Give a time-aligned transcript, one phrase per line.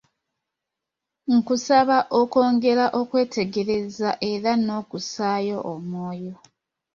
[1.35, 6.35] Nkusaba okwongera okwetegereza era n’okussaayo omwoyo.